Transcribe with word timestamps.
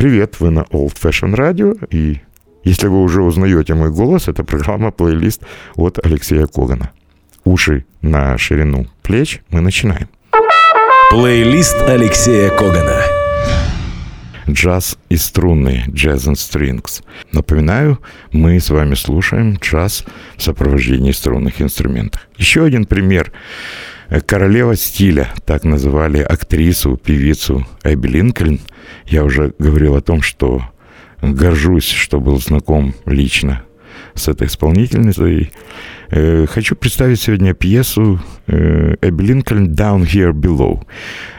Привет, 0.00 0.40
вы 0.40 0.48
на 0.48 0.60
Old 0.60 0.96
Fashion 0.98 1.34
Radio 1.34 1.76
и 1.90 2.22
если 2.64 2.86
вы 2.86 3.02
уже 3.02 3.20
узнаете 3.20 3.74
мой 3.74 3.90
голос, 3.90 4.28
это 4.28 4.44
программа 4.44 4.92
плейлист 4.92 5.42
от 5.76 5.98
Алексея 6.02 6.46
Когана. 6.46 6.92
Уши 7.44 7.84
на 8.00 8.38
ширину 8.38 8.86
плеч. 9.02 9.42
Мы 9.50 9.60
начинаем. 9.60 10.08
Плейлист 11.10 11.76
Алексея 11.82 12.48
Когана. 12.48 13.02
Джаз 14.48 14.96
и 15.10 15.18
струнные, 15.18 15.84
Jazz 15.88 16.32
and 16.32 16.36
Strings. 16.36 17.04
Напоминаю, 17.32 18.00
мы 18.32 18.58
с 18.58 18.70
вами 18.70 18.94
слушаем 18.94 19.58
джаз 19.60 20.06
в 20.38 20.42
сопровождении 20.42 21.12
струнных 21.12 21.60
инструментов. 21.60 22.26
Еще 22.38 22.64
один 22.64 22.86
пример. 22.86 23.32
Королева 24.26 24.74
стиля, 24.74 25.32
так 25.44 25.64
называли 25.64 26.18
актрису, 26.20 26.96
певицу 26.96 27.66
Эбби 27.84 28.08
Линкольн. 28.08 28.60
Я 29.06 29.24
уже 29.24 29.54
говорил 29.58 29.94
о 29.94 30.00
том, 30.00 30.20
что 30.20 30.62
горжусь, 31.22 31.88
что 31.88 32.20
был 32.20 32.40
знаком 32.40 32.94
лично 33.06 33.62
с 34.14 34.28
этой 34.28 34.46
исполнительницей. 34.46 35.50
Э, 36.10 36.46
хочу 36.46 36.74
представить 36.74 37.20
сегодня 37.20 37.54
пьесу 37.54 38.20
э, 38.48 38.96
Эбби 39.00 39.22
Линкольн 39.22 39.72
«Down 39.72 40.02
Here 40.02 40.32
Below». 40.32 40.82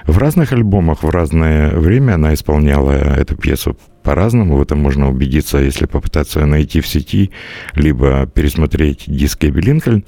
В 0.07 0.17
разных 0.17 0.53
альбомах 0.53 1.03
в 1.03 1.09
разное 1.09 1.71
время 1.71 2.13
она 2.13 2.33
исполняла 2.33 2.91
эту 2.91 3.35
пьесу 3.35 3.77
по-разному. 4.03 4.55
В 4.55 4.61
этом 4.61 4.79
можно 4.79 5.09
убедиться, 5.09 5.57
если 5.57 5.85
попытаться 5.85 6.45
найти 6.45 6.79
в 6.79 6.87
сети, 6.87 7.31
либо 7.75 8.25
пересмотреть 8.33 9.03
диск 9.07 9.43
Эбби 9.43 9.59
Линкольн. 9.59 10.05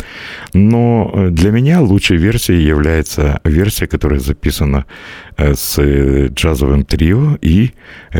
Но 0.53 1.11
э, 1.13 1.29
для 1.29 1.51
меня 1.51 1.81
лучшей 1.81 2.17
версией 2.17 2.65
является 2.65 3.41
версия, 3.43 3.85
которая 3.85 4.19
записана 4.19 4.85
с 5.37 5.79
джазовым 6.27 6.85
трио 6.85 7.37
и 7.41 7.71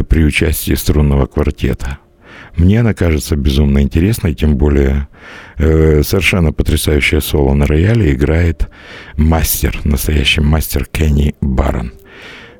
при 0.09 0.25
участии 0.25 0.73
струнного 0.73 1.27
квартета. 1.27 1.99
Мне 2.55 2.81
она 2.81 2.93
кажется 2.93 3.35
безумно 3.35 3.81
интересной, 3.81 4.35
тем 4.35 4.57
более 4.57 5.07
э, 5.57 6.03
совершенно 6.03 6.53
потрясающее 6.53 7.21
соло 7.21 7.53
на 7.53 7.65
рояле 7.65 8.13
играет 8.13 8.69
мастер, 9.17 9.79
настоящий 9.83 10.41
мастер 10.41 10.85
Кенни 10.85 11.35
Барон. 11.41 11.93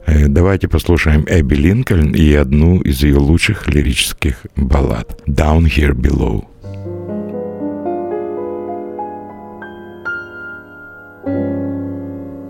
Э, 0.05 0.27
давайте 0.27 0.67
послушаем 0.67 1.25
Эбби 1.27 1.55
Линкольн 1.55 2.11
и 2.13 2.33
одну 2.33 2.81
из 2.81 3.03
ее 3.03 3.17
лучших 3.17 3.67
лирических 3.67 4.45
баллад 4.55 5.21
«Down 5.27 5.65
Here 5.65 5.93
Below». 5.93 6.45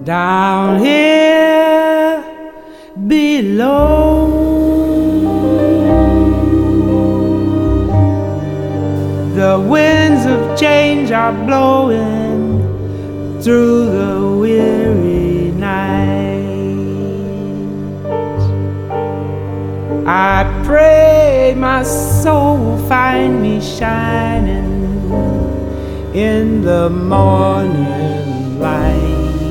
Down 0.05 0.83
here 0.83 2.21
below 3.07 4.52
The 9.43 9.59
winds 9.59 10.25
of 10.25 10.57
change 10.57 11.11
are 11.11 11.33
blowing 11.33 12.61
through 13.41 13.91
the 13.91 14.37
weary 14.39 15.51
night. 15.51 16.47
I 20.07 20.63
pray 20.63 21.55
my 21.57 21.83
soul 21.83 22.57
will 22.57 22.87
find 22.87 23.41
me 23.41 23.59
shining 23.59 24.71
in 26.15 26.61
the 26.61 26.89
morning 26.89 28.59
light. 28.61 29.41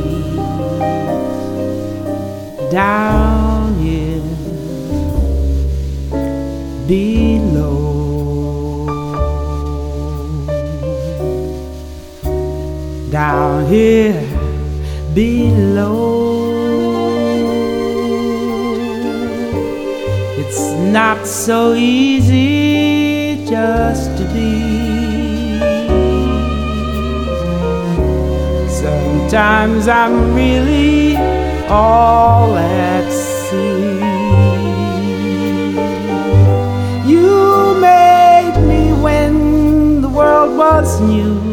Down 2.71 3.75
here 3.75 4.23
below. 6.89 7.82
Down 13.13 13.67
here 13.67 14.19
below. 15.13 16.49
It's 20.39 20.73
not 20.91 21.27
so 21.27 21.75
easy 21.75 23.45
just 23.47 24.17
to 24.17 24.25
be. 24.33 25.59
Sometimes 28.71 29.89
I'm 29.89 30.35
really 30.35 31.17
all 31.69 32.57
at 32.57 33.13
sea. 33.13 34.01
You 37.07 37.75
made 37.79 38.57
me 38.67 38.91
when 39.03 40.01
the 40.01 40.09
world 40.09 40.57
was 40.57 40.99
new 41.03 41.52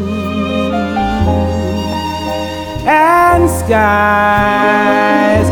and 2.90 3.48
skies 3.48 5.49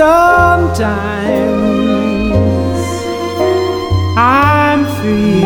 Sometimes 0.00 1.60
I'm 4.16 4.86
free. 4.96 5.44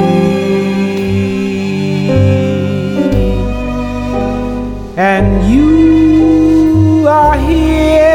And 4.96 5.50
you 5.52 7.04
are 7.08 7.36
here 7.36 8.14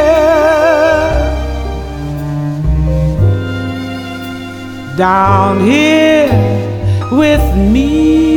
down 4.95 5.59
here 5.59 6.29
with 7.11 7.43
me. 7.57 8.28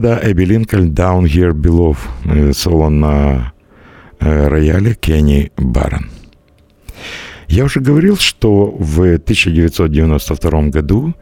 Баллада 0.00 0.20
Эбби 0.30 0.44
Линкольн 0.44 0.92
«Down 0.92 1.24
Here 1.24 1.52
Below», 1.52 1.94
э, 2.24 2.52
соло 2.54 2.88
на 2.88 3.52
э, 4.18 4.48
рояле 4.48 4.94
Кенни 4.94 5.52
Барон. 5.58 6.19
Я 7.50 7.64
уже 7.64 7.80
говорил, 7.80 8.16
что 8.16 8.66
в 8.78 9.00
1992 9.00 10.62
году 10.68 11.14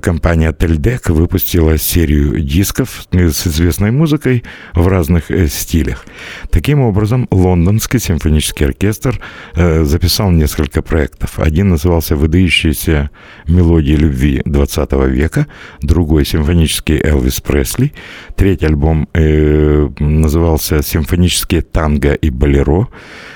компания 0.00 0.50
Teldec 0.50 1.12
выпустила 1.12 1.76
серию 1.76 2.40
дисков 2.40 3.06
с 3.12 3.46
известной 3.46 3.90
музыкой 3.90 4.42
в 4.72 4.88
разных 4.88 5.30
э, 5.30 5.48
стилях. 5.48 6.06
Таким 6.48 6.80
образом, 6.80 7.28
лондонский 7.30 7.98
симфонический 7.98 8.64
оркестр 8.64 9.20
э, 9.54 9.84
записал 9.84 10.30
несколько 10.30 10.80
проектов. 10.80 11.38
Один 11.38 11.68
назывался 11.68 12.16
«Выдающиеся 12.16 13.10
мелодии 13.46 13.96
любви 13.96 14.40
20 14.46 14.92
века», 15.10 15.46
другой 15.82 16.24
«Симфонический 16.24 16.98
Элвис 17.04 17.42
Пресли», 17.42 17.92
третий 18.34 18.64
альбом 18.64 19.10
э, 19.12 19.90
назывался 19.98 20.82
«Симфонические 20.82 21.60
танго 21.60 22.14
и 22.14 22.30
болеро», 22.30 22.88
Э, 22.88 23.35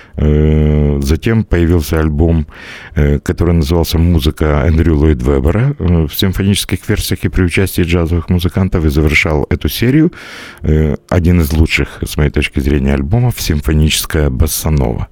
Затем 1.02 1.44
появился 1.44 1.98
альбом, 1.98 2.46
э, 2.94 3.18
который 3.20 3.54
назывался 3.54 3.98
«Музыка 3.98 4.64
Эндрю 4.66 4.96
Ллойд 4.96 5.22
Вебера» 5.22 5.74
э, 5.78 6.06
в 6.06 6.14
симфонических 6.14 6.88
версиях 6.88 7.24
и 7.24 7.28
при 7.28 7.42
участии 7.42 7.82
джазовых 7.82 8.28
музыкантов 8.28 8.84
и 8.84 8.90
завершал 8.90 9.46
эту 9.50 9.68
серию 9.68 10.12
один 11.08 11.40
из 11.40 11.52
лучших, 11.52 11.98
с 12.02 12.16
моей 12.16 12.30
точки 12.30 12.60
зрения, 12.60 12.94
альбомов 12.94 13.40
«Симфоническая 13.40 14.30
бассанова». 14.30 15.08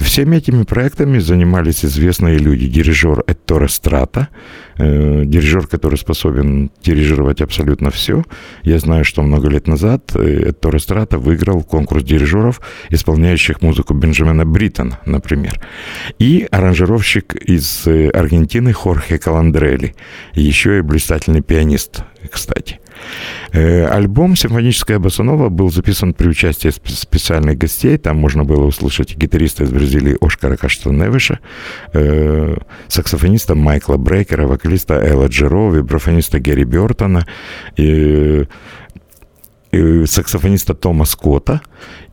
Всеми 0.00 0.36
этими 0.36 0.64
проектами 0.64 1.18
занимались 1.18 1.84
известные 1.84 2.38
люди. 2.38 2.66
Дирижер 2.66 3.22
Этторе 3.26 3.68
Страта, 3.68 4.28
э, 4.78 5.24
дирижер, 5.26 5.66
который 5.66 5.98
способен 5.98 6.70
дирижировать 6.82 7.42
абсолютно 7.42 7.90
все. 7.90 8.24
Я 8.62 8.78
знаю, 8.78 9.04
что 9.04 9.22
много 9.22 9.48
лет 9.48 9.66
назад 9.66 10.16
Этторе 10.16 10.78
Страта 10.78 11.18
выиграл 11.18 11.62
конкурс 11.62 12.02
дирижеров, 12.02 12.62
исполняющих 12.88 13.60
музыку 13.60 13.92
Бенджамина 13.92 14.46
Бриттона, 14.46 14.98
например. 15.04 15.60
И 16.18 16.48
аранжировщик 16.50 17.34
из 17.34 17.86
Аргентины 17.86 18.72
Хорхе 18.72 19.18
Каландрелли, 19.18 19.94
еще 20.32 20.78
и 20.78 20.80
блистательный 20.80 21.42
пианист, 21.42 22.04
кстати. 22.30 22.80
Альбом 23.52 24.36
«Симфоническая 24.36 24.98
басанова» 24.98 25.48
был 25.48 25.70
записан 25.70 26.14
при 26.14 26.28
участии 26.28 26.70
специальных 26.70 27.58
гостей. 27.58 27.98
Там 27.98 28.16
можно 28.16 28.44
было 28.44 28.64
услышать 28.64 29.16
гитариста 29.16 29.64
из 29.64 29.70
Бразилии 29.70 30.16
Ошкара 30.20 30.56
Каштаневиша, 30.56 31.40
саксофониста 32.88 33.54
Майкла 33.54 33.96
Брейкера, 33.96 34.46
вокалиста 34.46 34.94
Элла 34.94 35.26
Джеро, 35.26 35.70
вибрафониста 35.70 36.38
Гэри 36.38 36.64
Бертона, 36.64 37.26
и, 37.76 38.46
и 39.72 40.06
саксофониста 40.06 40.74
Тома 40.74 41.04
Скотта. 41.04 41.60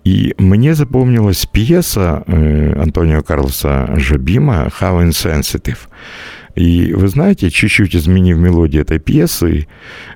И 0.03 0.33
мне 0.37 0.73
запомнилась 0.73 1.45
пьеса 1.45 2.23
Антонио 2.27 3.21
Карлоса 3.21 3.89
Жабима 3.95 4.71
«How 4.79 5.05
Insensitive». 5.05 5.79
И 6.57 6.91
вы 6.91 7.07
знаете, 7.07 7.51
чуть-чуть 7.51 7.95
изменив 7.95 8.37
мелодию 8.37 8.81
этой 8.81 8.97
пьесы, 8.97 9.67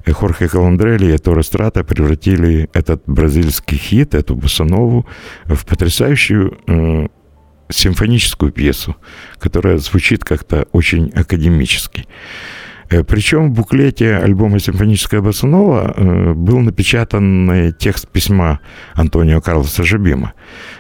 Хорхе 0.08 0.48
Каландрелли 0.48 1.14
и 1.14 1.18
Торе 1.20 1.44
Страта 1.44 1.84
превратили 1.84 2.68
этот 2.74 3.04
бразильский 3.06 3.78
хит, 3.78 4.16
эту 4.16 4.36
босанову, 4.36 5.06
в 5.46 5.64
потрясающую 5.68 6.58
э, 6.66 7.08
симфоническую 7.70 8.52
пьесу, 8.52 8.96
которая 9.38 9.78
звучит 9.78 10.24
как-то 10.24 10.68
очень 10.72 11.12
академически. 11.12 12.08
Причем 12.90 13.52
в 13.52 13.56
буклете 13.56 14.16
альбома 14.16 14.60
«Симфоническая 14.60 15.22
басанова» 15.22 16.34
был 16.34 16.60
напечатан 16.60 17.74
текст 17.80 18.10
письма 18.10 18.60
Антонио 18.96 19.42
Карлоса 19.42 19.84
Жабима. 19.84 20.34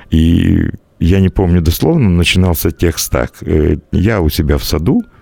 И 0.09 0.71
я 0.99 1.19
не 1.21 1.29
помню 1.29 1.61
дословно, 1.61 2.09
начинался 2.09 2.71
текст 2.71 3.11
так. 3.11 3.31
Э, 3.41 3.77
«Я 3.91 4.21
у 4.21 4.29
себя 4.29 4.57
в 4.57 4.63
саду, 4.63 5.03
э, 5.03 5.20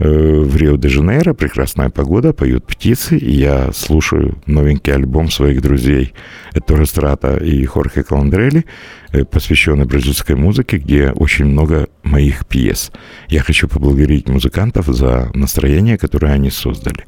в 0.00 0.56
Рио-де-Жанейро, 0.56 1.34
прекрасная 1.34 1.90
погода, 1.90 2.32
поют 2.32 2.66
птицы, 2.66 3.18
и 3.18 3.32
я 3.32 3.70
слушаю 3.72 4.38
новенький 4.46 4.94
альбом 4.94 5.30
своих 5.30 5.60
друзей 5.60 6.14
Эторе 6.54 6.86
Страта 6.86 7.36
и 7.36 7.62
Хорхе 7.66 8.02
Каландрелли, 8.02 8.64
э, 9.12 9.24
посвященный 9.26 9.84
бразильской 9.84 10.36
музыке, 10.36 10.78
где 10.78 11.10
очень 11.10 11.44
много 11.44 11.88
моих 12.02 12.46
пьес. 12.46 12.92
Я 13.28 13.42
хочу 13.42 13.68
поблагодарить 13.68 14.26
музыкантов 14.26 14.86
за 14.86 15.30
настроение, 15.34 15.98
которое 15.98 16.32
они 16.32 16.50
создали. 16.50 17.04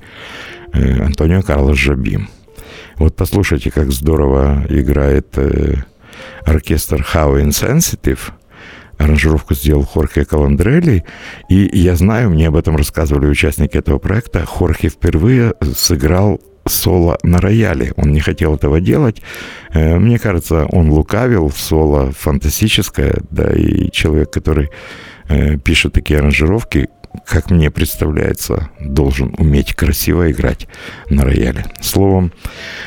Антонио 0.74 1.42
Карлос 1.42 1.78
Жабим. 1.78 2.28
Вот 2.96 3.16
послушайте, 3.16 3.70
как 3.70 3.90
здорово 3.90 4.66
играет 4.68 5.38
оркестр 6.44 7.06
How 7.14 7.42
Insensitive, 7.42 8.32
аранжировку 9.02 9.54
сделал 9.54 9.84
Хорхе 9.84 10.24
Каландрелли, 10.24 11.04
и 11.48 11.70
я 11.78 11.96
знаю, 11.96 12.30
мне 12.30 12.48
об 12.48 12.56
этом 12.56 12.76
рассказывали 12.76 13.26
участники 13.26 13.76
этого 13.76 13.98
проекта, 13.98 14.44
Хорхе 14.46 14.88
впервые 14.88 15.54
сыграл 15.76 16.40
соло 16.66 17.18
на 17.22 17.40
рояле. 17.40 17.92
Он 17.96 18.12
не 18.12 18.20
хотел 18.20 18.54
этого 18.54 18.80
делать. 18.80 19.20
Э, 19.72 19.98
мне 19.98 20.18
кажется, 20.18 20.66
он 20.66 20.90
лукавил. 20.90 21.50
Соло 21.50 22.12
фантастическое, 22.12 23.18
да, 23.30 23.52
и 23.52 23.90
человек, 23.90 24.30
который 24.30 24.70
э, 25.28 25.56
пишет 25.58 25.92
такие 25.92 26.20
аранжировки, 26.20 26.88
как 27.26 27.50
мне 27.50 27.70
представляется, 27.70 28.70
должен 28.80 29.34
уметь 29.38 29.74
красиво 29.74 30.30
играть 30.30 30.68
на 31.10 31.24
рояле. 31.24 31.64
Словом, 31.80 32.32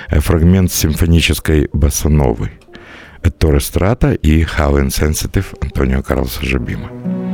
э, 0.09 0.19
фрагмент 0.19 0.71
симфонической 0.71 1.69
басановой– 1.73 2.51
Ettore 3.25 3.59
Strata 3.59 4.13
и 4.13 4.43
How 4.43 4.77
Insensitive 4.77 5.57
Антонио 5.59 6.03
Карлоса 6.03 6.45
Жабима. 6.45 7.24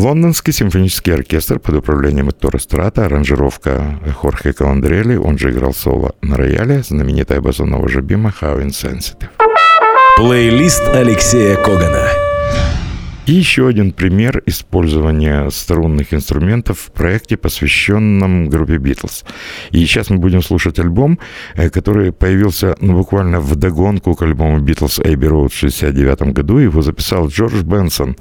Лондонский 0.00 0.54
симфонический 0.54 1.12
оркестр 1.12 1.58
под 1.58 1.74
управлением 1.74 2.30
Эттора 2.30 2.56
Страта, 2.58 3.04
аранжировка 3.04 4.00
Хорхе 4.16 4.54
Каландрелли, 4.54 5.16
он 5.16 5.36
же 5.36 5.50
играл 5.50 5.74
соло 5.74 6.14
на 6.22 6.38
рояле, 6.38 6.82
знаменитая 6.82 7.42
базонова 7.42 7.86
жабима 7.86 8.32
«How 8.40 8.64
Insensitive». 8.64 9.28
Плейлист 10.16 10.88
Алексея 10.88 11.56
Когана. 11.56 12.29
И 13.30 13.32
еще 13.32 13.68
один 13.68 13.92
пример 13.92 14.42
использования 14.46 15.50
струнных 15.50 16.12
инструментов 16.12 16.80
в 16.80 16.90
проекте, 16.90 17.36
посвященном 17.36 18.48
группе 18.48 18.78
Битлз. 18.78 19.24
И 19.70 19.86
сейчас 19.86 20.10
мы 20.10 20.16
будем 20.16 20.42
слушать 20.42 20.80
альбом, 20.80 21.20
э, 21.54 21.70
который 21.70 22.10
появился 22.10 22.74
ну, 22.80 22.94
буквально 22.94 23.38
в 23.38 23.54
догонку 23.54 24.16
к 24.16 24.22
альбому 24.22 24.58
Битлз 24.58 24.98
Эйби 24.98 25.26
Роуд 25.26 25.52
в 25.52 25.56
1969 25.56 26.34
году. 26.34 26.58
Его 26.58 26.82
записал 26.82 27.28
Джордж 27.28 27.62
Бенсон 27.62 28.16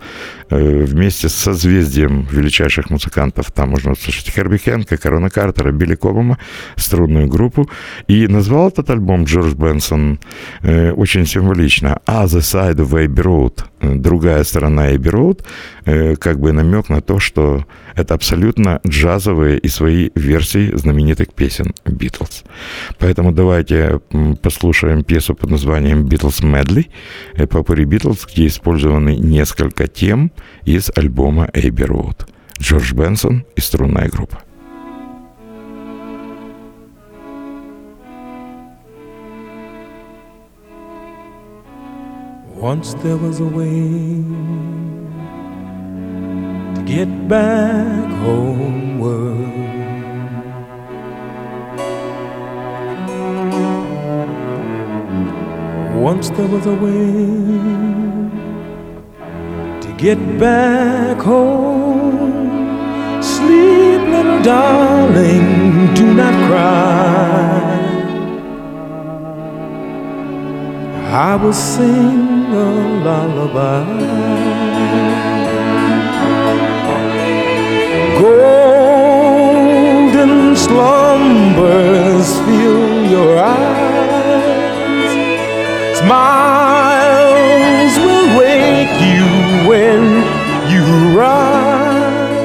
э, 0.51 0.83
вместе 0.85 1.27
с 1.27 1.33
созвездием 1.33 2.27
величайших 2.31 2.91
музыкантов. 2.91 3.51
Там 3.51 3.69
можно 3.71 3.93
услышать 3.93 4.29
Херби 4.29 4.57
Хэнка, 4.57 4.97
Корона 4.97 5.31
Картера, 5.31 5.71
Билли 5.71 5.95
Кобома, 5.95 6.37
струнную 6.75 7.27
группу. 7.27 7.67
И 8.07 8.27
назвал 8.27 8.67
этот 8.67 8.91
альбом 8.91 9.23
Джордж 9.23 9.55
Бенсон 9.55 10.19
э, 10.61 10.91
очень 10.91 11.25
символично 11.25 11.99
«Other 12.05 12.41
Side 12.41 12.75
of 12.75 12.91
Abbey 12.91 13.23
Road», 13.23 13.63
другая 13.81 14.43
сторона 14.43 14.98
Road, 15.07 15.43
э, 15.85 16.15
как 16.15 16.39
бы 16.39 16.51
намек 16.51 16.89
на 16.89 17.01
то, 17.01 17.19
что 17.19 17.65
это 17.95 18.13
абсолютно 18.13 18.79
джазовые 18.87 19.59
и 19.59 19.67
свои 19.67 20.09
версии 20.15 20.75
знаменитых 20.75 21.33
песен 21.33 21.73
Битлз. 21.85 22.43
Поэтому 22.97 23.31
давайте 23.31 23.99
послушаем 24.41 25.03
пьесу 25.03 25.35
под 25.35 25.49
названием 25.51 26.05
«Битлз 26.05 26.43
Медли» 26.43 26.89
Папури 27.49 27.85
Битлз, 27.85 28.25
где 28.25 28.47
использованы 28.47 29.15
несколько 29.15 29.87
тем 29.87 30.31
из 30.65 30.91
альбома 30.95 31.49
Abbey 31.53 31.87
Road. 31.87 32.27
Джордж 32.59 32.93
Бенсон 32.93 33.45
и 33.55 33.61
струнная 33.61 34.09
группа. 34.09 34.39
Once 42.59 42.93
there 42.95 43.15
was 43.15 43.39
a 43.39 43.45
way 43.45 44.78
get 46.95 47.27
back 47.27 48.09
homeward. 48.23 49.37
Once 56.09 56.31
there 56.31 56.47
was 56.47 56.65
a 56.65 56.73
way 56.85 57.13
to 59.83 59.89
get 59.99 60.17
back 60.39 61.17
home. 61.19 62.49
Sleep, 63.21 64.01
little 64.15 64.41
darling, 64.41 65.93
do 65.93 66.11
not 66.21 66.35
cry. 66.47 67.69
I 71.29 71.35
will 71.35 71.53
sing 71.53 72.45
a 72.65 72.69
lullaby. 73.05 74.28
Golden 78.19 79.55
slumbers 80.53 82.27
fill 82.45 83.05
your 83.09 83.39
eyes. 83.39 85.11
Smiles 85.99 87.93
will 88.03 88.27
wake 88.37 88.99
you 89.15 89.27
when 89.69 90.01
you 90.69 90.83
rise. 91.17 92.43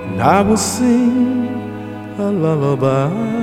And 0.07 0.21
I 0.21 0.41
will 0.41 0.55
sing 0.55 1.49
a 2.17 2.31
lullaby. 2.31 3.36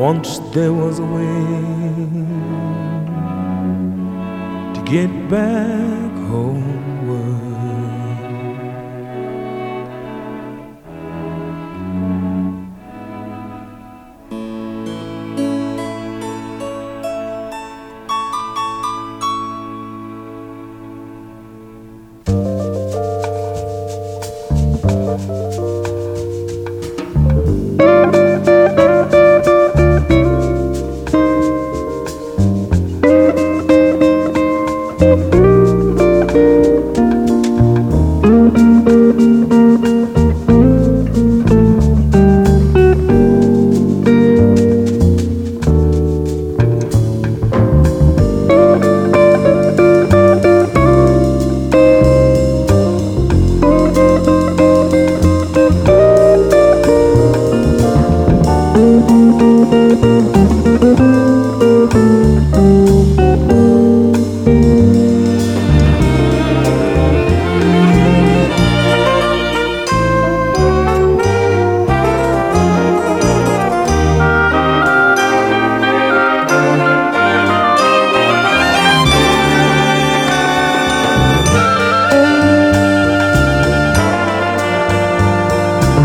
Once 0.00 0.38
there 0.54 0.72
was 0.72 0.98
a 0.98 1.04
way 1.04 1.44
to 4.72 4.80
get 4.90 5.10
back 5.28 6.12
homeward. 6.30 6.79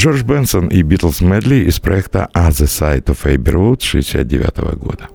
Джордж 0.00 0.22
Бенсон 0.22 0.68
и 0.68 0.80
Битлз 0.80 1.20
Медли 1.20 1.56
из 1.68 1.78
проекта 1.78 2.30
«Other 2.32 2.64
Side 2.64 3.04
of 3.04 3.18
Abbey 3.26 3.52
Road» 3.52 3.82
69 3.82 4.78
года. 4.78 5.08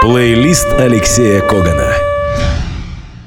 Плейлист 0.00 0.72
Алексея 0.74 1.40
Когана. 1.40 2.05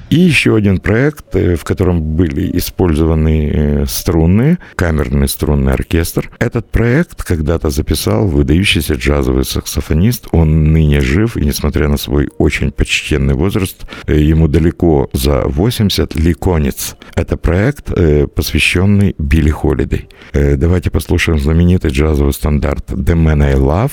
И 0.10 0.20
еще 0.20 0.56
один 0.56 0.80
проект, 0.80 1.36
э, 1.36 1.56
в 1.56 1.64
котором 1.64 2.02
были 2.02 2.58
использованы 2.58 3.52
э, 3.54 3.86
струнные, 3.86 4.58
камерный 4.76 5.28
струнный 5.28 5.74
оркестр. 5.74 6.32
Этот 6.40 6.70
проект 6.72 7.24
когда-то 7.24 7.70
записал 7.70 8.28
выдающийся 8.28 8.96
джазовый 8.96 9.46
саксофонист. 9.46 10.28
Он 10.32 10.74
ныне 10.74 11.02
жив, 11.02 11.38
и 11.38 11.46
несмотря 11.46 11.88
на 11.88 11.98
свой 11.98 12.30
очень 12.40 12.72
почтенный 12.72 13.36
возраст, 13.36 13.86
э, 14.08 14.20
ему 14.20 14.48
далеко 14.48 15.10
за 15.14 15.44
80, 15.46 16.16
Ликонец. 16.16 16.96
Это 17.16 17.38
проект, 17.38 17.92
посвященный 18.34 19.16
Билли 19.18 19.50
Холидей. 19.50 20.10
Давайте 20.34 20.90
послушаем 20.90 21.40
знаменитый 21.40 21.92
джазовый 21.92 22.34
стандарт 22.34 22.90
«The 22.92 23.16
Man 23.16 23.44
I 23.44 23.56
Love» 23.56 23.92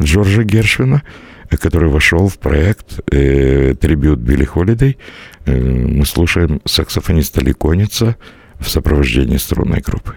Джорджа 0.00 0.42
Гершвина 0.42 1.02
который 1.50 1.88
вошел 1.88 2.28
в 2.28 2.38
проект 2.38 3.00
э, 3.12 3.74
«Трибют 3.74 4.18
Билли 4.20 4.44
Холидей». 4.44 4.98
Э, 5.46 5.58
мы 5.58 6.04
слушаем 6.06 6.60
саксофониста 6.64 7.40
Ликоница 7.40 8.16
в 8.58 8.68
сопровождении 8.68 9.36
струнной 9.36 9.80
группы. 9.80 10.14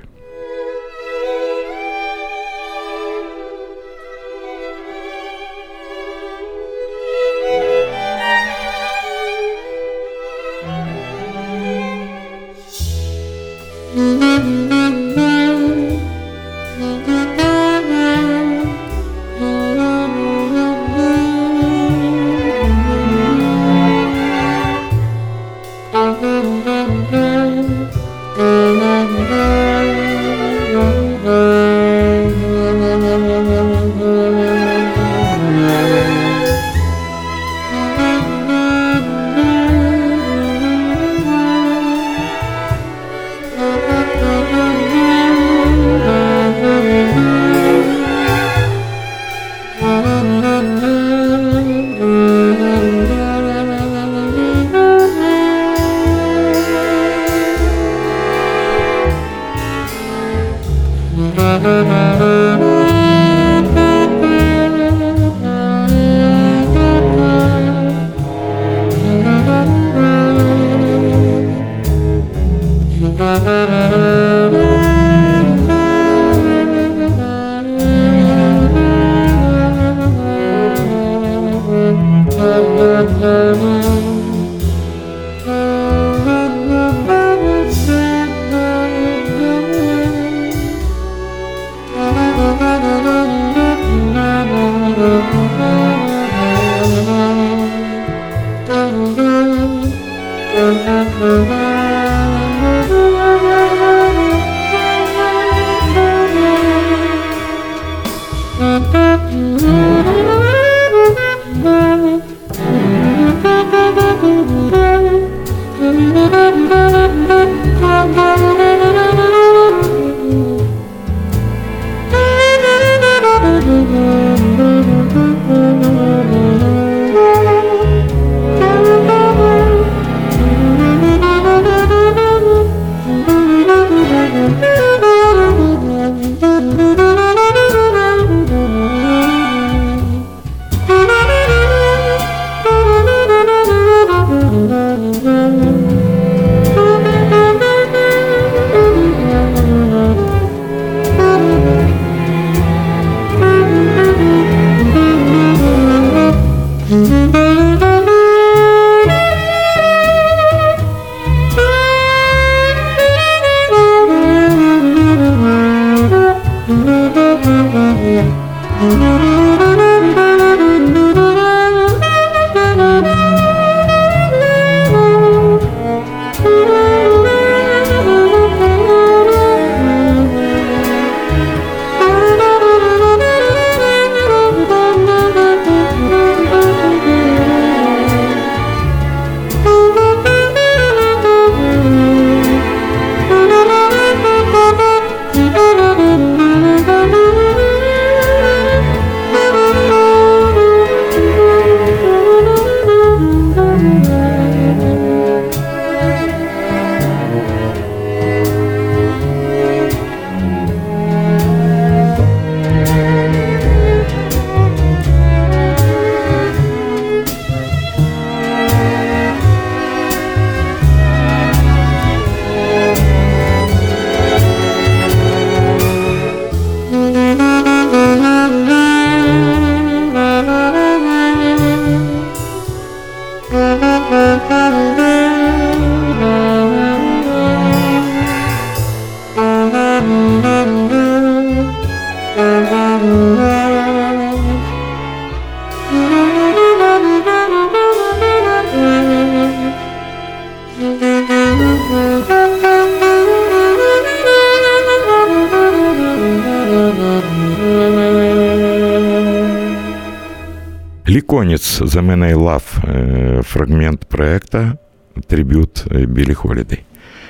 The 261.21 262.01
Man 262.01 262.23
I 262.23 262.33
Love, 262.33 263.41
фрагмент 263.43 264.07
проекта 264.07 264.79
трибют 265.27 265.85
Билли 265.89 266.33
Холидей. 266.33 266.85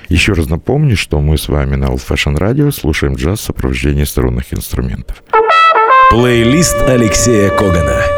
Еще 0.10 0.34
раз 0.34 0.50
напомню, 0.50 0.96
что 0.96 1.20
мы 1.20 1.38
с 1.38 1.48
вами 1.48 1.76
на 1.76 1.86
Old 1.86 2.02
Fashion 2.08 2.38
Radio 2.38 2.72
слушаем 2.72 3.16
джаз 3.16 3.40
в 3.40 3.44
сопровождении 3.44 4.04
струнных 4.06 4.54
инструментов. 4.54 5.24
Плейлист 6.10 6.82
Алексея 6.88 7.50
Когана. 7.50 8.17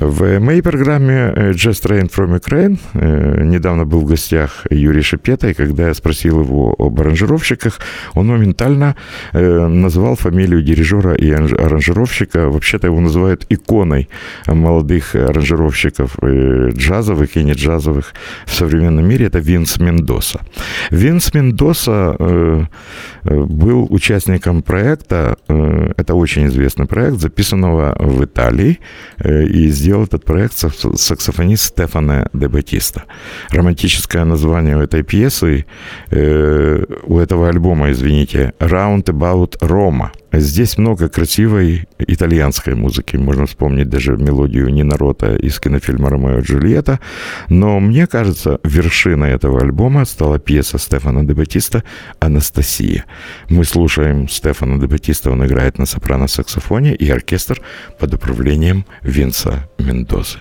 В 0.00 0.40
моей 0.40 0.62
программе 0.62 1.30
э, 1.36 1.50
Just 1.50 1.84
Train 1.84 2.10
from 2.10 2.40
Ukraine 2.40 2.78
э, 2.94 3.44
недавно 3.44 3.84
был 3.84 4.00
в 4.00 4.06
гостях 4.06 4.66
Юрий 4.70 5.02
Шепета, 5.02 5.48
и 5.48 5.54
когда 5.54 5.88
я 5.88 5.94
спросил 5.94 6.40
его 6.40 6.74
об 6.78 6.98
аранжировщиках, 7.00 7.78
он 8.14 8.28
моментально 8.28 8.96
э, 9.32 9.66
назвал 9.66 10.16
фамилию 10.16 10.62
дирижера 10.62 11.14
и 11.14 11.30
аранжировщика. 11.30 12.48
Вообще-то 12.48 12.86
его 12.86 12.98
называют 12.98 13.44
иконой 13.50 14.08
молодых 14.46 15.14
аранжировщиков 15.14 16.16
джазовых 16.18 17.36
и 17.36 17.44
не 17.44 17.52
джазовых 17.52 18.14
в 18.46 18.54
современном 18.54 19.06
мире. 19.06 19.26
Это 19.26 19.38
Винс 19.38 19.78
Мендоса. 19.78 20.40
Винс 20.90 21.34
Мендоса 21.34 22.68
был 23.22 23.86
участником 23.90 24.62
проекта, 24.62 25.36
это 25.46 26.14
очень 26.14 26.46
известный 26.46 26.86
проект, 26.86 27.18
записанного 27.18 27.96
в 27.98 28.24
Италии, 28.24 28.78
и 29.22 29.68
сделал 29.68 29.89
этот 29.98 30.24
проект 30.24 30.56
саксофонист 30.96 31.64
Стефана 31.64 32.28
де 32.32 32.48
Батиста. 32.48 33.04
Романтическое 33.50 34.24
название 34.24 34.76
у 34.76 34.80
этой 34.80 35.02
пьесы, 35.02 35.64
э, 36.10 36.84
у 37.04 37.18
этого 37.18 37.48
альбома, 37.48 37.90
извините, 37.90 38.52
«Round 38.60 39.04
About 39.04 39.58
Roma». 39.60 40.10
Здесь 40.32 40.78
много 40.78 41.08
красивой 41.08 41.88
итальянской 41.98 42.74
музыки. 42.74 43.16
Можно 43.16 43.46
вспомнить 43.46 43.88
даже 43.88 44.16
мелодию 44.16 44.68
Нина 44.68 44.96
Рота 44.96 45.36
из 45.36 45.58
кинофильма 45.58 46.08
«Ромео 46.08 46.38
и 46.38 46.42
Джульетта». 46.42 47.00
Но 47.48 47.80
мне 47.80 48.06
кажется, 48.06 48.60
вершиной 48.62 49.30
этого 49.30 49.60
альбома 49.60 50.04
стала 50.04 50.38
пьеса 50.38 50.78
Стефана 50.78 51.26
де 51.26 51.34
Батиста 51.34 51.82
«Анастасия». 52.20 53.04
Мы 53.48 53.64
слушаем 53.64 54.28
Стефана 54.28 54.80
де 54.80 54.86
Батиста, 54.86 55.30
он 55.30 55.44
играет 55.44 55.78
на 55.78 55.84
сопрано-саксофоне 55.84 56.94
и 56.94 57.10
оркестр 57.10 57.60
под 57.98 58.14
управлением 58.14 58.84
Винса 59.02 59.68
Мендозы. 59.78 60.38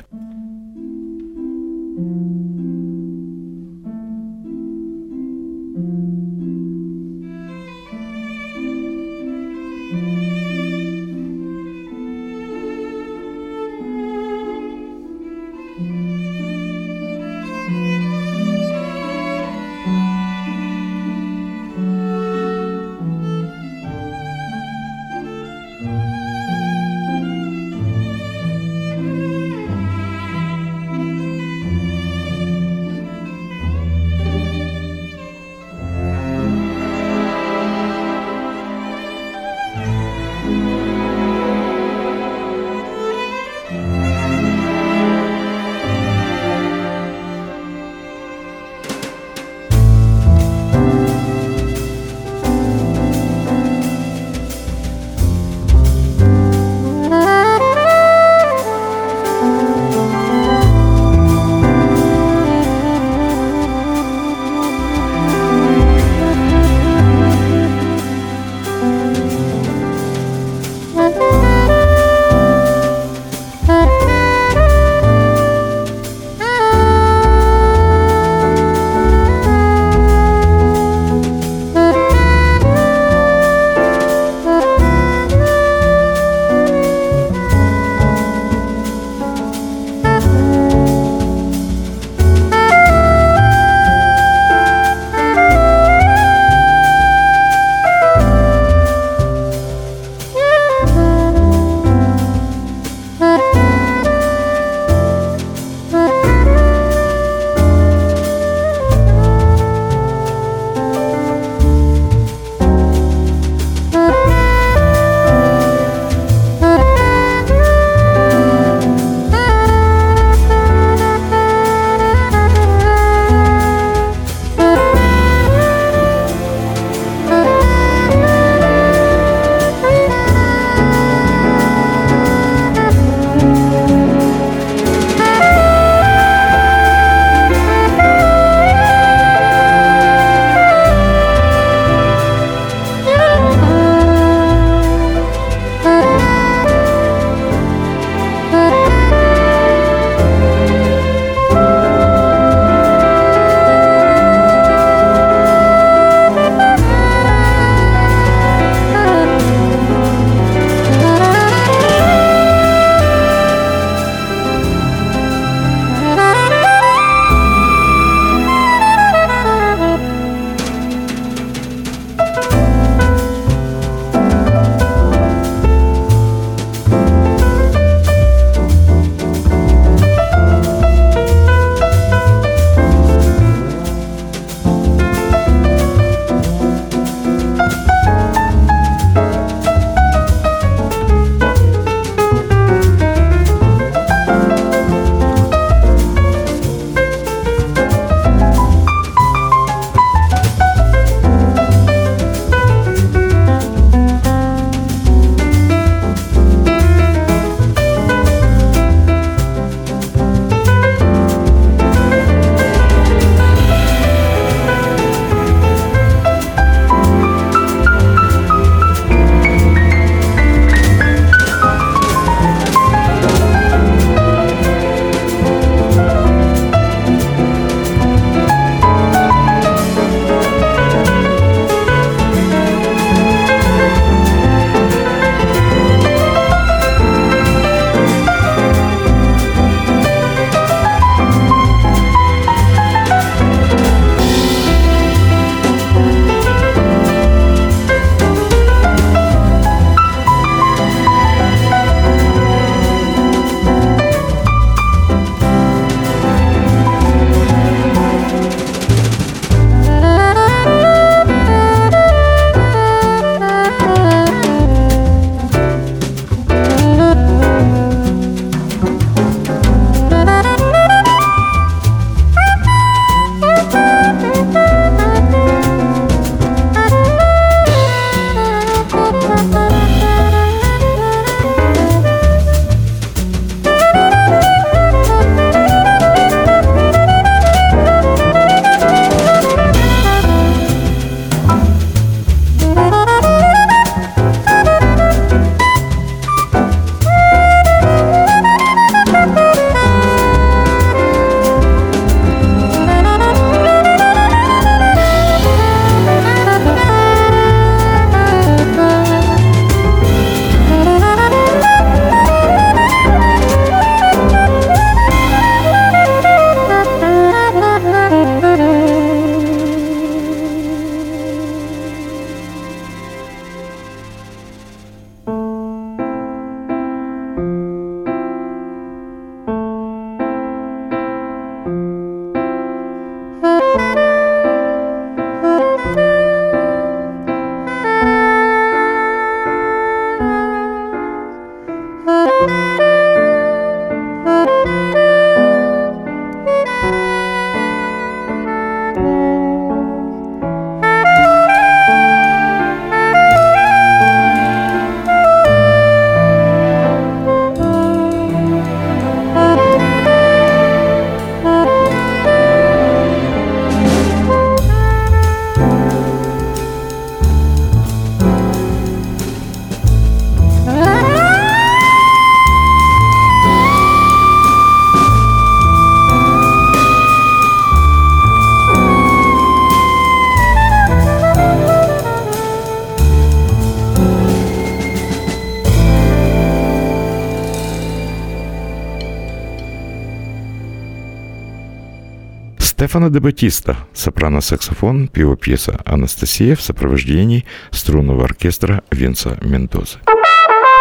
Стефано 393.09 393.13
де 393.13 393.19
Батиста, 393.19 393.75
сопрано-саксофон, 393.93 395.07
пиво-пьеса 395.07 395.79
«Анастасия» 395.85 396.55
в 396.55 396.61
сопровождении 396.61 397.43
струнного 397.71 398.23
оркестра 398.23 398.81
Винса 398.91 399.37
Мендозы. 399.41 399.97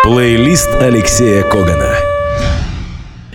Плейлист 0.04 0.68
Алексея 0.74 1.42
Когана. 1.42 1.94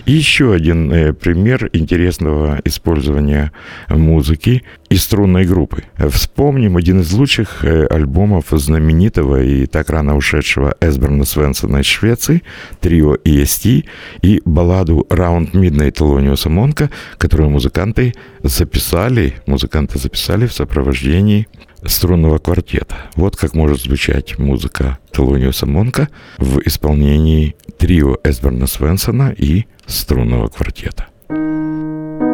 Еще 0.06 0.52
один 0.52 0.92
э, 0.92 1.12
пример 1.12 1.70
интересного 1.72 2.60
использования 2.64 3.50
музыки 3.88 4.62
и 4.94 4.96
струнной 4.96 5.44
группы. 5.44 5.82
Вспомним 6.08 6.76
один 6.76 7.00
из 7.00 7.12
лучших 7.12 7.64
э, 7.64 7.84
альбомов 7.86 8.44
знаменитого 8.52 9.42
и 9.42 9.66
так 9.66 9.90
рано 9.90 10.16
ушедшего 10.16 10.76
Эсберна 10.80 11.24
Свенсона 11.24 11.78
из 11.78 11.86
Швеции, 11.86 12.44
трио 12.80 13.16
EST 13.16 13.86
и 14.22 14.40
балладу 14.44 15.04
«Round 15.10 15.50
Midnight» 15.50 15.96
Лониуса 16.00 16.48
Монка, 16.48 16.90
которую 17.18 17.50
музыканты 17.50 18.14
записали, 18.44 19.34
музыканты 19.46 19.98
записали 19.98 20.46
в 20.46 20.52
сопровождении 20.52 21.48
струнного 21.84 22.38
квартета. 22.38 22.94
Вот 23.16 23.36
как 23.36 23.54
может 23.54 23.80
звучать 23.80 24.38
музыка 24.38 24.98
Телониуса 25.10 25.66
Монка 25.66 26.08
в 26.38 26.60
исполнении 26.64 27.56
трио 27.78 28.18
Эсберна 28.22 28.68
Свенсона 28.68 29.34
и 29.36 29.64
струнного 29.88 30.46
квартета. 30.46 31.06
Вот 31.28 32.33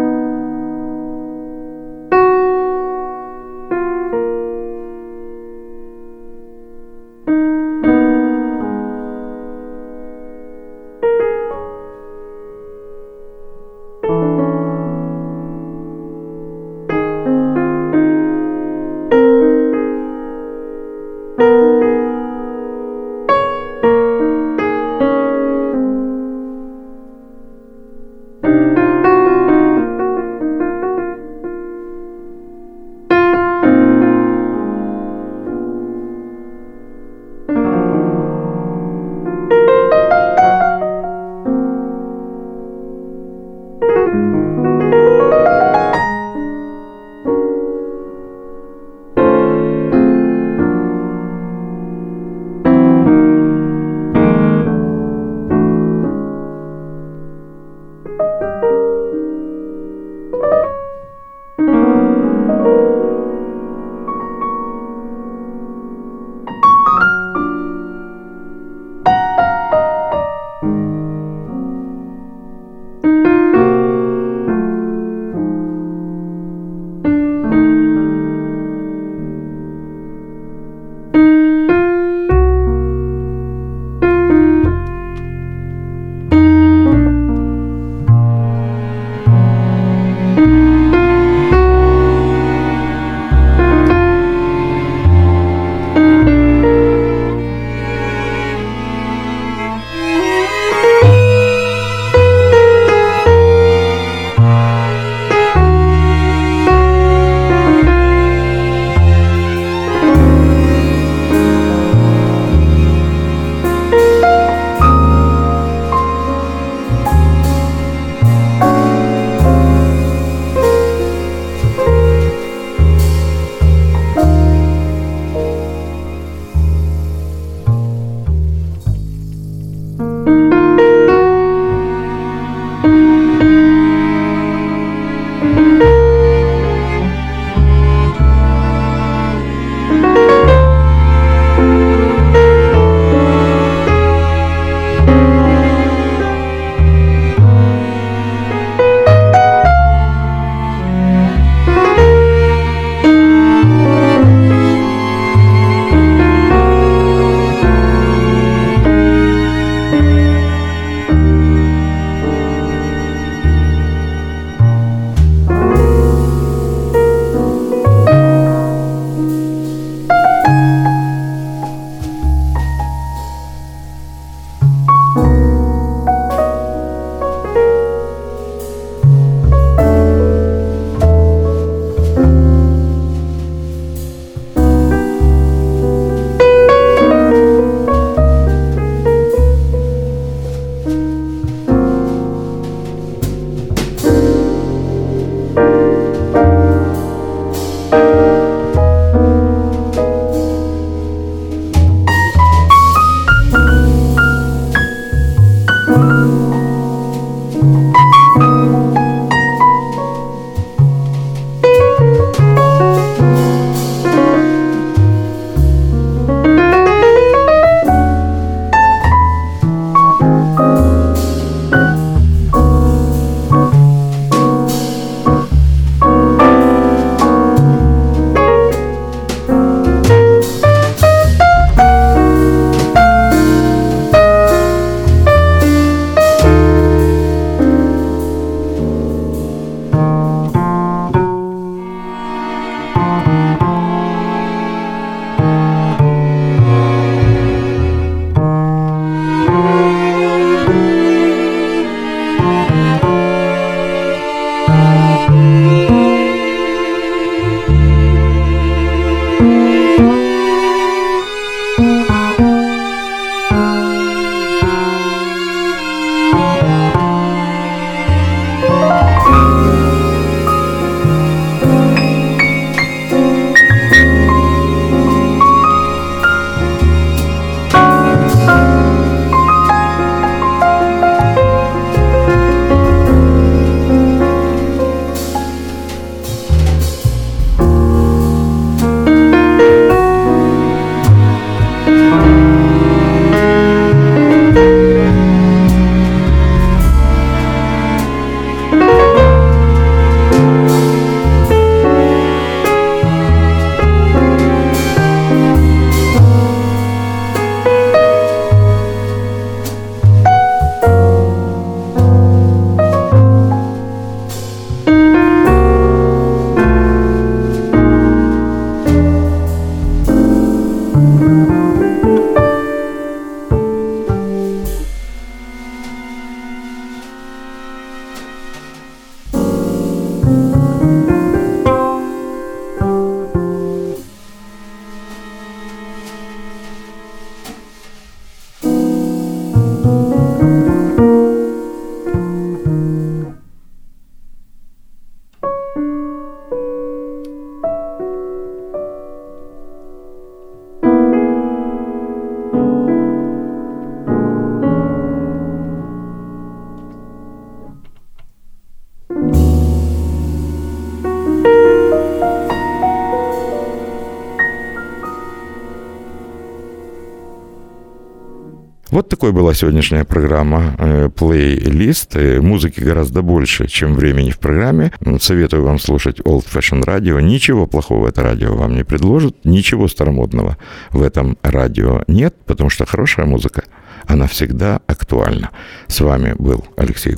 такой 369.20 369.32
была 369.32 369.52
сегодняшняя 369.52 370.06
программа 370.06 370.74
э, 370.78 371.10
плейлист. 371.14 372.16
Э, 372.16 372.40
музыки 372.40 372.80
гораздо 372.80 373.20
больше, 373.20 373.66
чем 373.66 373.94
времени 373.94 374.30
в 374.30 374.38
программе. 374.38 374.92
Советую 375.20 375.62
вам 375.62 375.78
слушать 375.78 376.20
Old 376.20 376.46
Fashion 376.50 376.82
Radio. 376.82 377.20
Ничего 377.20 377.66
плохого 377.66 378.08
это 378.08 378.22
радио 378.22 378.54
вам 378.54 378.74
не 378.74 378.82
предложит, 378.82 379.44
ничего 379.44 379.88
старомодного 379.88 380.56
в 380.88 381.02
этом 381.02 381.36
радио 381.42 382.02
нет, 382.06 382.34
потому 382.46 382.70
что 382.70 382.86
хорошая 382.86 383.26
музыка, 383.26 383.64
она 384.06 384.26
всегда 384.26 384.80
актуальна. 384.86 385.50
С 385.86 386.00
вами 386.00 386.34
был 386.38 386.64
Алексей. 386.78 387.14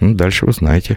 Ну, 0.00 0.14
дальше 0.14 0.46
вы 0.46 0.52
знаете. 0.52 0.96